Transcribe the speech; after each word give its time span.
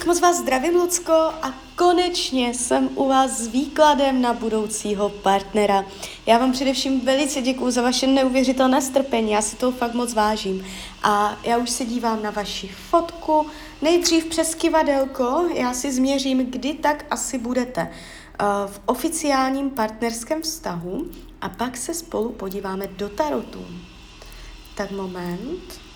tak 0.00 0.06
moc 0.06 0.20
vás 0.20 0.36
zdravím, 0.36 0.74
Lucko, 0.74 1.12
a 1.12 1.54
konečně 1.76 2.54
jsem 2.54 2.88
u 2.94 3.08
vás 3.08 3.30
s 3.30 3.46
výkladem 3.46 4.22
na 4.22 4.34
budoucího 4.34 5.08
partnera. 5.08 5.84
Já 6.26 6.38
vám 6.38 6.52
především 6.52 7.00
velice 7.00 7.42
děkuji 7.42 7.70
za 7.70 7.82
vaše 7.82 8.06
neuvěřitelné 8.06 8.82
strpení, 8.82 9.30
já 9.30 9.42
si 9.42 9.56
toho 9.56 9.72
fakt 9.72 9.94
moc 9.94 10.14
vážím. 10.14 10.66
A 11.02 11.38
já 11.44 11.58
už 11.58 11.70
se 11.70 11.84
dívám 11.84 12.22
na 12.22 12.30
vaši 12.30 12.68
fotku, 12.68 13.46
nejdřív 13.82 14.24
přes 14.24 14.54
kivadelko, 14.54 15.48
já 15.54 15.74
si 15.74 15.92
změřím, 15.92 16.46
kdy 16.46 16.74
tak 16.74 17.04
asi 17.10 17.38
budete 17.38 17.82
uh, 17.82 18.70
v 18.70 18.80
oficiálním 18.86 19.70
partnerském 19.70 20.42
vztahu 20.42 21.06
a 21.40 21.48
pak 21.48 21.76
se 21.76 21.94
spolu 21.94 22.28
podíváme 22.32 22.86
do 22.86 23.08
tarotu. 23.08 23.66
Tak 24.74 24.90
moment. 24.90 25.89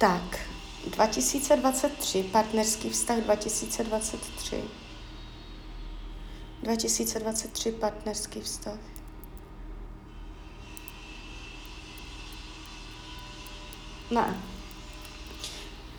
Tak, 0.00 0.38
2023, 0.86 2.22
partnerský 2.22 2.90
vztah 2.90 3.18
2023. 3.18 4.64
2023, 6.62 7.72
partnerský 7.72 8.40
vztah. 8.40 8.78
Ne. 14.10 14.42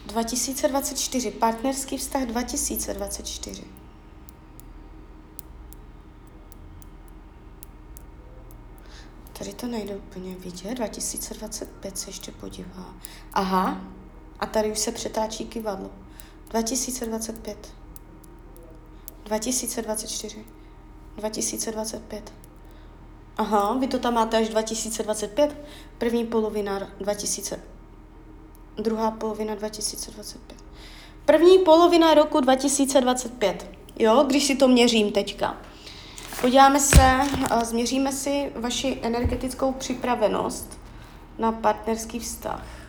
2024, 0.06 1.32
partnerský 1.32 1.98
vztah 1.98 2.26
2024. 2.26 3.64
Tady 9.42 9.54
to 9.54 9.68
nejde 9.68 9.96
úplně 9.96 10.36
vidět. 10.36 10.76
2025 10.76 11.98
se 11.98 12.10
ještě 12.10 12.32
podívá. 12.32 12.96
Aha. 13.34 13.82
A 14.42 14.46
tady 14.46 14.72
už 14.72 14.80
se 14.80 14.92
přetáčí 14.92 15.46
kivadlo. 15.46 15.90
2025. 16.50 17.74
2024. 19.26 20.46
2025. 21.18 22.34
Aha, 23.38 23.78
vy 23.80 23.88
to 23.88 24.00
tam 24.00 24.14
máte 24.14 24.38
až 24.38 24.50
2025. 24.50 25.58
První 25.98 26.26
polovina 26.26 26.88
2000. 27.00 27.60
Druhá 28.78 29.12
polovina 29.12 29.56
2025. 29.56 30.58
První 31.26 31.60
polovina 31.60 32.14
roku 32.14 32.40
2025. 32.40 33.70
Jo, 34.00 34.26
když 34.28 34.44
si 34.44 34.56
to 34.56 34.68
měřím 34.68 35.12
teďka. 35.12 35.58
Podíváme 36.42 36.80
se, 36.80 37.20
změříme 37.64 38.12
si 38.12 38.52
vaši 38.56 39.00
energetickou 39.02 39.72
připravenost 39.72 40.80
na 41.38 41.52
partnerský 41.52 42.20
vztah. 42.20 42.81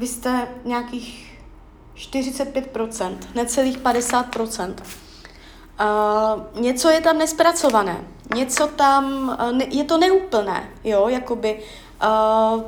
Vy 0.00 0.06
jste 0.06 0.48
nějakých 0.64 1.38
45%, 1.96 3.16
necelých 3.34 3.78
50%. 3.78 4.74
Uh, 4.74 6.60
něco 6.62 6.88
je 6.88 7.00
tam 7.00 7.18
nespracované, 7.18 8.04
něco 8.34 8.66
tam, 8.66 9.28
uh, 9.28 9.52
ne, 9.52 9.64
je 9.70 9.84
to 9.84 9.98
neúplné, 9.98 10.68
jo, 10.84 11.08
jakoby 11.08 11.62
uh, 12.02 12.62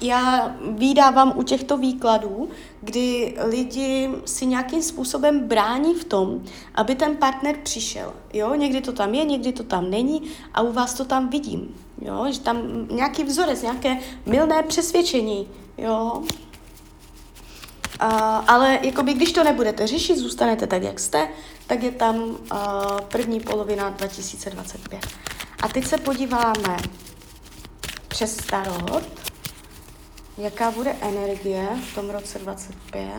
já 0.00 0.56
vydávám 0.70 1.32
u 1.36 1.42
těchto 1.42 1.76
výkladů, 1.76 2.48
kdy 2.80 3.36
lidi 3.44 4.10
si 4.24 4.46
nějakým 4.46 4.82
způsobem 4.82 5.48
brání 5.48 5.94
v 5.94 6.04
tom, 6.04 6.42
aby 6.74 6.94
ten 6.94 7.16
partner 7.16 7.56
přišel. 7.62 8.12
Jo? 8.32 8.54
Někdy 8.54 8.80
to 8.80 8.92
tam 8.92 9.14
je, 9.14 9.24
někdy 9.24 9.52
to 9.52 9.62
tam 9.62 9.90
není 9.90 10.22
a 10.54 10.62
u 10.62 10.72
vás 10.72 10.94
to 10.94 11.04
tam 11.04 11.28
vidím. 11.28 11.85
Jo? 12.00 12.26
Že 12.30 12.40
tam 12.40 12.86
nějaký 12.90 13.24
vzorec, 13.24 13.62
nějaké 13.62 13.98
milné 14.26 14.62
přesvědčení. 14.62 15.48
Jo? 15.78 16.22
A, 17.98 18.08
ale 18.36 18.78
jakoby, 18.82 19.14
když 19.14 19.32
to 19.32 19.44
nebudete 19.44 19.86
řešit, 19.86 20.16
zůstanete 20.16 20.66
tak, 20.66 20.82
jak 20.82 21.00
jste, 21.00 21.28
tak 21.66 21.82
je 21.82 21.92
tam 21.92 22.16
uh, 22.16 22.36
první 23.08 23.40
polovina 23.40 23.90
2025. 23.90 25.06
A 25.62 25.68
teď 25.68 25.86
se 25.86 25.98
podíváme 25.98 26.76
přes 28.08 28.36
Starot 28.36 29.26
Jaká 30.38 30.70
bude 30.70 30.96
energie 31.00 31.68
v 31.92 31.94
tom 31.94 32.10
roce 32.10 32.38
25? 32.38 33.10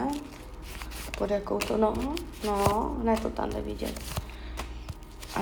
Pod 1.17 1.31
jakou 1.31 1.57
to, 1.57 1.77
no, 1.77 1.93
no, 2.45 2.97
ne, 3.03 3.17
to 3.17 3.29
tam 3.29 3.49
nevidět. 3.49 4.01
A... 5.35 5.41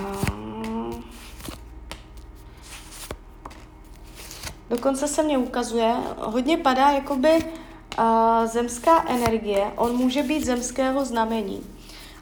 Dokonce 4.69 5.07
se 5.07 5.23
mně 5.23 5.37
ukazuje, 5.37 5.95
hodně 6.17 6.57
padá 6.57 6.91
jakoby 6.91 7.37
uh, 7.37 8.05
zemská 8.45 9.05
energie, 9.07 9.71
on 9.75 9.95
může 9.95 10.23
být 10.23 10.45
zemského 10.45 11.05
znamení. 11.05 11.63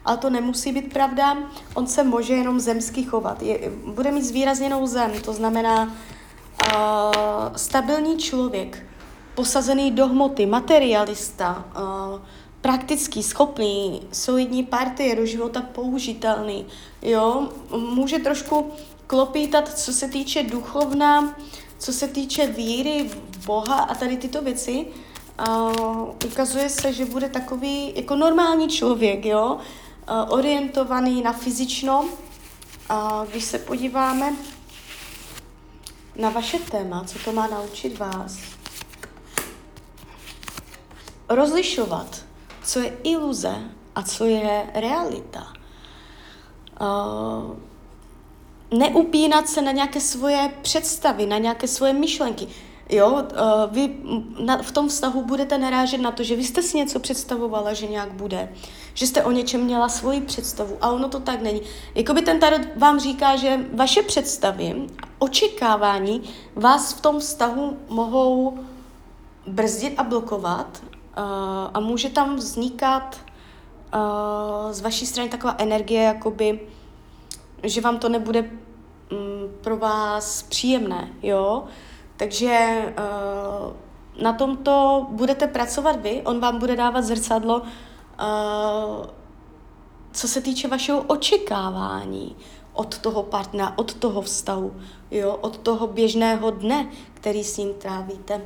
Ale 0.04 0.16
to 0.16 0.30
nemusí 0.30 0.72
být 0.72 0.92
pravda, 0.92 1.36
on 1.74 1.86
se 1.86 2.04
může 2.04 2.34
jenom 2.34 2.60
zemsky 2.60 3.02
chovat. 3.02 3.42
Je, 3.42 3.70
bude 3.86 4.12
mít 4.12 4.24
zvýrazněnou 4.24 4.86
zem, 4.86 5.12
to 5.24 5.32
znamená 5.32 5.82
uh, 5.82 5.90
stabilní 7.56 8.18
člověk 8.18 8.86
posazený 9.34 9.90
do 9.90 10.06
hmoty, 10.06 10.46
materialista, 10.46 11.64
uh, 11.76 12.20
praktický, 12.60 13.22
schopný, 13.22 14.02
solidní 14.12 14.62
partie 14.62 15.16
do 15.16 15.26
života 15.26 15.62
použitelný, 15.72 16.66
jo, 17.02 17.48
může 17.70 18.18
trošku 18.18 18.70
klopítat, 19.06 19.78
co 19.78 19.92
se 19.92 20.08
týče 20.08 20.42
duchovna, 20.42 21.36
co 21.78 21.92
se 21.92 22.08
týče 22.08 22.46
víry 22.46 23.10
Boha 23.46 23.74
a 23.74 23.94
tady 23.94 24.16
tyto 24.16 24.42
věci. 24.42 24.86
Uh, 25.48 26.08
ukazuje 26.26 26.68
se, 26.68 26.92
že 26.92 27.04
bude 27.04 27.28
takový 27.28 27.92
jako 27.96 28.16
normální 28.16 28.68
člověk, 28.68 29.24
jo, 29.24 29.54
uh, 29.54 30.32
orientovaný 30.32 31.22
na 31.22 31.32
fyzično. 31.32 32.00
Uh, 32.00 33.26
když 33.30 33.44
se 33.44 33.58
podíváme 33.58 34.36
na 36.16 36.30
vaše 36.30 36.58
téma, 36.58 37.04
co 37.04 37.18
to 37.18 37.32
má 37.32 37.46
naučit 37.46 37.98
vás, 37.98 38.38
rozlišovat, 41.28 42.24
co 42.64 42.80
je 42.80 42.96
iluze 43.02 43.54
a 43.94 44.02
co 44.02 44.24
je 44.24 44.70
realita. 44.74 45.52
Uh, 46.80 47.56
neupínat 48.78 49.48
se 49.48 49.62
na 49.62 49.72
nějaké 49.72 50.00
svoje 50.00 50.50
představy, 50.62 51.26
na 51.26 51.38
nějaké 51.38 51.68
svoje 51.68 51.92
myšlenky. 51.92 52.46
Jo, 52.88 53.10
uh, 53.10 53.22
vy 53.70 53.96
v 54.62 54.72
tom 54.72 54.88
vztahu 54.88 55.22
budete 55.22 55.58
narážet 55.58 56.00
na 56.00 56.10
to, 56.10 56.22
že 56.22 56.36
vy 56.36 56.44
jste 56.44 56.62
si 56.62 56.76
něco 56.76 57.00
představovala, 57.00 57.72
že 57.72 57.86
nějak 57.86 58.12
bude, 58.12 58.52
že 58.94 59.06
jste 59.06 59.24
o 59.24 59.30
něčem 59.30 59.60
měla 59.60 59.88
svoji 59.88 60.20
představu 60.20 60.76
a 60.80 60.90
ono 60.90 61.08
to 61.08 61.20
tak 61.20 61.42
není. 61.42 61.60
Jakoby 61.94 62.22
ten 62.22 62.40
tarot 62.40 62.60
vám 62.76 63.00
říká, 63.00 63.36
že 63.36 63.60
vaše 63.72 64.02
představy, 64.02 64.86
očekávání 65.18 66.22
vás 66.56 66.92
v 66.92 67.00
tom 67.00 67.20
vztahu 67.20 67.76
mohou 67.88 68.58
brzdit 69.46 69.94
a 69.96 70.02
blokovat 70.02 70.82
Uh, 71.18 71.70
a 71.74 71.80
může 71.80 72.10
tam 72.10 72.36
vznikat 72.36 73.16
uh, 73.94 74.72
z 74.72 74.80
vaší 74.80 75.06
strany 75.06 75.28
taková 75.28 75.54
energie, 75.58 76.02
jakoby, 76.02 76.60
že 77.64 77.80
vám 77.80 77.98
to 77.98 78.08
nebude 78.08 78.40
um, 78.40 78.48
pro 79.60 79.76
vás 79.76 80.42
příjemné, 80.42 81.08
jo? 81.22 81.64
Takže 82.16 82.84
uh, 82.98 83.72
na 84.22 84.32
tomto 84.32 85.06
budete 85.10 85.46
pracovat 85.46 86.00
vy, 86.00 86.22
on 86.24 86.40
vám 86.40 86.58
bude 86.58 86.76
dávat 86.76 87.02
zrcadlo, 87.02 87.60
uh, 87.60 87.66
co 90.12 90.28
se 90.28 90.40
týče 90.40 90.68
vašeho 90.68 91.02
očekávání 91.02 92.36
od 92.72 92.98
toho 92.98 93.22
partnera, 93.22 93.72
od 93.76 93.94
toho 93.94 94.22
vztahu, 94.22 94.74
jo? 95.10 95.38
od 95.40 95.58
toho 95.58 95.86
běžného 95.86 96.50
dne, 96.50 96.88
který 97.14 97.44
s 97.44 97.56
ním 97.56 97.74
trávíte 97.74 98.40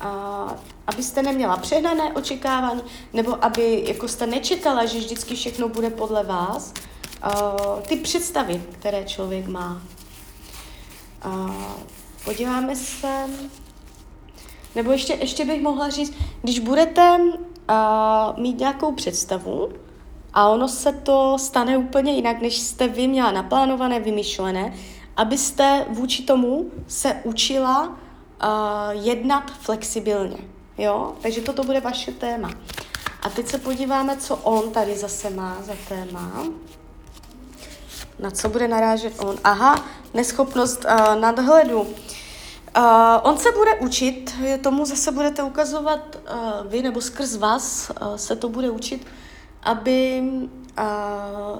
a, 0.00 0.54
abyste 0.86 1.22
neměla 1.22 1.56
přehnané 1.56 2.12
očekávání, 2.12 2.82
nebo 3.12 3.44
aby 3.44 3.84
jako 3.86 4.08
jste 4.08 4.26
nečekala, 4.26 4.84
že 4.84 4.98
vždycky 4.98 5.34
všechno 5.34 5.68
bude 5.68 5.90
podle 5.90 6.24
vás, 6.24 6.74
a, 7.22 7.56
ty 7.88 7.96
představy, 7.96 8.62
které 8.72 9.04
člověk 9.04 9.48
má. 9.48 9.82
A, 11.22 11.56
podíváme 12.24 12.76
se, 12.76 13.26
nebo 14.74 14.92
ještě, 14.92 15.12
ještě 15.12 15.44
bych 15.44 15.62
mohla 15.62 15.88
říct, 15.88 16.14
když 16.42 16.58
budete 16.58 17.18
a, 17.68 18.34
mít 18.38 18.58
nějakou 18.58 18.92
představu 18.92 19.72
a 20.34 20.48
ono 20.48 20.68
se 20.68 20.92
to 20.92 21.38
stane 21.38 21.78
úplně 21.78 22.12
jinak, 22.12 22.40
než 22.40 22.58
jste 22.58 22.88
vy 22.88 23.08
měla 23.08 23.32
naplánované, 23.32 24.00
vymyšlené, 24.00 24.74
abyste 25.16 25.86
vůči 25.88 26.22
tomu 26.22 26.70
se 26.86 27.20
učila 27.24 27.88
uh, 27.88 27.96
jednat 28.90 29.50
flexibilně. 29.50 30.36
Jo? 30.78 31.12
Takže 31.22 31.40
toto 31.40 31.64
bude 31.64 31.80
vaše 31.80 32.12
téma. 32.12 32.50
A 33.22 33.28
teď 33.28 33.46
se 33.46 33.58
podíváme, 33.58 34.16
co 34.16 34.36
on 34.36 34.70
tady 34.70 34.96
zase 34.96 35.30
má 35.30 35.56
za 35.62 35.72
téma. 35.88 36.44
Na 38.20 38.30
co 38.30 38.48
bude 38.48 38.68
narážet 38.68 39.12
on? 39.24 39.36
Aha, 39.44 39.84
neschopnost 40.14 40.84
uh, 40.84 41.20
nadhledu. 41.20 41.80
Uh, 41.80 41.86
on 43.22 43.38
se 43.38 43.52
bude 43.52 43.74
učit, 43.74 44.34
tomu 44.62 44.84
zase 44.84 45.12
budete 45.12 45.42
ukazovat 45.42 46.16
uh, 46.16 46.70
vy, 46.70 46.82
nebo 46.82 47.00
skrz 47.00 47.36
vás 47.36 47.90
uh, 47.90 48.14
se 48.14 48.36
to 48.36 48.48
bude 48.48 48.70
učit, 48.70 49.06
aby 49.62 50.22
uh, 50.22 50.84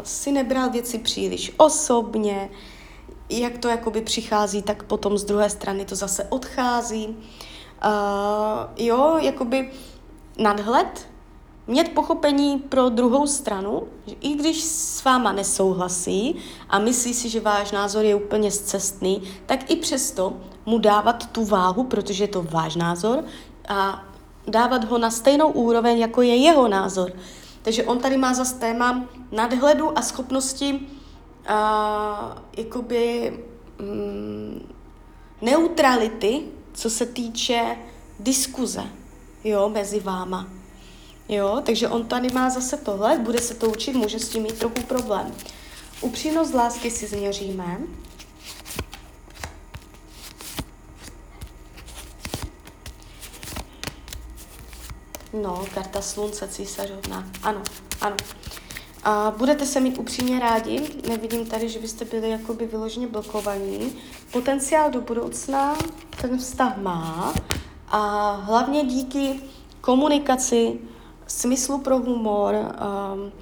si 0.03 0.33
nebral 0.33 0.71
věci 0.71 0.99
příliš 0.99 1.53
osobně, 1.57 2.51
jak 3.31 3.59
to 3.59 3.69
jakoby 3.69 4.01
přichází, 4.01 4.63
tak 4.63 4.83
potom 4.83 5.19
z 5.19 5.25
druhé 5.25 5.51
strany 5.51 5.85
to 5.85 5.97
zase 5.97 6.25
odchází. 6.25 7.07
Uh, 7.07 8.87
jo, 8.87 9.19
jakoby 9.21 9.71
nadhled, 10.39 11.09
mít 11.71 11.95
pochopení 11.95 12.59
pro 12.59 12.89
druhou 12.89 13.27
stranu, 13.27 13.83
že 14.07 14.15
i 14.21 14.35
když 14.35 14.63
s 14.63 15.05
váma 15.05 15.33
nesouhlasí 15.33 16.37
a 16.69 16.79
myslí 16.79 17.15
si, 17.15 17.29
že 17.29 17.41
váš 17.41 17.73
názor 17.73 18.05
je 18.05 18.15
úplně 18.15 18.51
zcestný, 18.51 19.23
tak 19.47 19.71
i 19.71 19.77
přesto 19.77 20.37
mu 20.67 20.79
dávat 20.79 21.27
tu 21.27 21.45
váhu, 21.45 21.85
protože 21.85 22.25
je 22.25 22.29
to 22.29 22.43
váš 22.43 22.77
názor 22.77 23.25
a 23.69 24.05
dávat 24.47 24.85
ho 24.85 24.99
na 24.99 25.11
stejnou 25.11 25.51
úroveň, 25.51 25.99
jako 25.99 26.23
je 26.23 26.37
jeho 26.37 26.69
názor. 26.69 27.13
Takže 27.63 27.85
on 27.85 27.99
tady 27.99 28.17
má 28.17 28.35
zase 28.35 28.55
téma 28.55 29.05
nadhledu 29.33 29.99
a 29.99 30.03
schopnosti 30.03 30.81
a, 31.47 32.43
jakoby 32.57 33.33
mm, 33.79 34.73
neutrality, 35.43 36.43
co 36.73 36.91
se 36.91 37.07
týče 37.07 37.77
diskuze 38.21 38.83
jo, 39.45 39.69
mezi 39.69 40.01
váma. 40.01 40.60
Jo, 41.33 41.63
takže 41.65 41.89
on 41.89 42.07
tady 42.07 42.31
má 42.31 42.51
zase 42.51 42.77
tohle, 42.77 43.19
bude 43.19 43.39
se 43.39 43.55
to 43.55 43.71
učit, 43.71 43.93
může 43.93 44.19
s 44.19 44.29
tím 44.29 44.43
mít 44.43 44.59
trochu 44.59 44.83
problém. 44.83 45.35
Upřímnost 46.01 46.55
lásky 46.55 46.91
si 46.91 47.07
změříme. 47.07 47.79
No, 55.43 55.65
karta 55.75 56.03
slunce, 56.03 56.49
císařovna. 56.49 57.29
Ano, 57.43 57.63
ano. 58.01 58.17
A 59.05 59.35
budete 59.37 59.67
se 59.67 59.81
mít 59.81 59.99
upřímně 59.99 60.41
rádi, 60.41 61.03
nevidím 61.09 61.47
tady, 61.47 61.69
že 61.69 61.79
byste 61.79 62.05
byli 62.05 62.31
jakoby 62.31 62.67
vyloženě 62.67 63.07
blokovaní. 63.07 63.97
Potenciál 64.33 64.91
do 64.91 65.01
budoucna 65.01 65.79
ten 66.21 66.39
vztah 66.39 66.77
má 66.77 67.35
a 67.89 68.31
hlavně 68.33 68.85
díky 68.85 69.41
komunikaci, 69.81 70.79
smyslu 71.31 71.79
pro 71.79 71.99
humor, 71.99 72.55
um, 72.55 73.33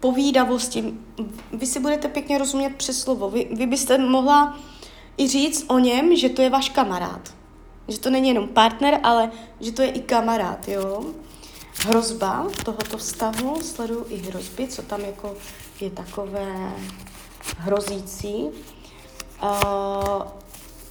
povídavosti. 0.00 0.94
Vy 1.52 1.66
si 1.66 1.80
budete 1.80 2.08
pěkně 2.08 2.38
rozumět 2.38 2.76
přes 2.76 3.00
slovo. 3.00 3.30
Vy, 3.30 3.48
vy 3.52 3.66
byste 3.66 3.98
mohla 3.98 4.58
i 5.16 5.28
říct 5.28 5.64
o 5.68 5.78
něm, 5.78 6.16
že 6.16 6.28
to 6.28 6.42
je 6.42 6.50
váš 6.50 6.68
kamarád. 6.68 7.34
Že 7.88 7.98
to 7.98 8.10
není 8.10 8.28
jenom 8.28 8.48
partner, 8.48 9.00
ale 9.02 9.30
že 9.60 9.72
to 9.72 9.82
je 9.82 9.90
i 9.90 10.00
kamarád, 10.00 10.68
jo. 10.68 11.04
Hrozba 11.86 12.46
tohoto 12.64 12.96
vztahu, 12.96 13.62
sleduju 13.62 14.06
i 14.08 14.16
hrozby, 14.16 14.68
co 14.68 14.82
tam 14.82 15.00
jako 15.00 15.36
je 15.80 15.90
takové 15.90 16.72
hrozící. 17.56 18.48
Uh, 19.42 20.22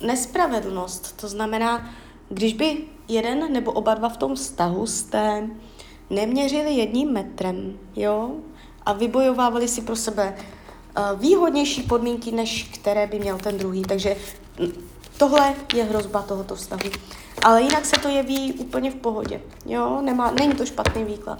nespravedlnost, 0.07 1.21
to 1.21 1.27
znamená, 1.27 1.89
když 2.30 2.53
by 2.53 2.77
jeden 3.07 3.53
nebo 3.53 3.71
oba 3.71 3.94
dva 3.94 4.09
v 4.09 4.18
tom 4.18 4.36
vztahu 4.36 4.88
jste 4.88 5.50
neměřili 6.09 6.73
jedním 6.73 7.11
metrem, 7.11 7.79
jo, 7.95 8.31
a 8.85 8.94
vybojovávali 8.94 9.67
si 9.67 9.81
pro 9.81 9.95
sebe 9.95 10.35
uh, 10.35 11.19
výhodnější 11.19 11.83
podmínky, 11.83 12.31
než 12.31 12.63
které 12.63 13.07
by 13.07 13.19
měl 13.19 13.38
ten 13.38 13.57
druhý. 13.57 13.81
Takže 13.81 14.15
tohle 15.17 15.53
je 15.73 15.83
hrozba 15.83 16.21
tohoto 16.21 16.56
vztahu. 16.56 16.89
Ale 17.44 17.61
jinak 17.61 17.85
se 17.85 18.00
to 18.01 18.07
jeví 18.07 18.53
úplně 18.53 18.91
v 18.91 18.95
pohodě, 18.95 19.41
jo, 19.65 20.01
Nemá, 20.01 20.31
není 20.31 20.53
to 20.53 20.65
špatný 20.65 21.03
výklad. 21.03 21.39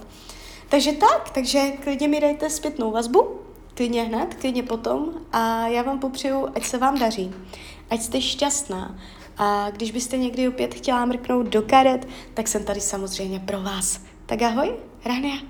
Takže 0.68 0.92
tak, 0.92 1.30
takže 1.30 1.70
klidně 1.82 2.08
mi 2.08 2.20
dejte 2.20 2.50
zpětnou 2.50 2.90
vazbu, 2.90 3.40
klidně 3.74 4.02
hned, 4.02 4.34
klidně 4.34 4.62
potom 4.62 5.08
a 5.32 5.66
já 5.66 5.82
vám 5.82 5.98
popřeju, 5.98 6.48
ať 6.54 6.64
se 6.66 6.78
vám 6.78 6.98
daří, 6.98 7.34
ať 7.90 8.02
jste 8.02 8.20
šťastná 8.20 8.98
a 9.38 9.70
když 9.70 9.90
byste 9.90 10.16
někdy 10.18 10.48
opět 10.48 10.74
chtěla 10.74 11.04
mrknout 11.04 11.46
do 11.46 11.62
karet, 11.62 12.08
tak 12.34 12.48
jsem 12.48 12.64
tady 12.64 12.80
samozřejmě 12.80 13.40
pro 13.40 13.62
vás. 13.62 14.00
Tak 14.30 14.42
ahoj, 14.46 14.78
Rania. 15.02 15.42